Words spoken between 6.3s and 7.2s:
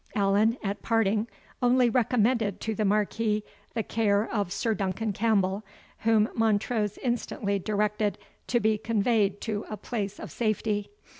Montrose